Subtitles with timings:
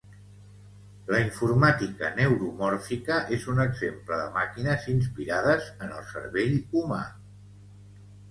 [1.09, 7.03] La informàtica neuromòrfica és un exemple de màquines inspirades en el cervell humà.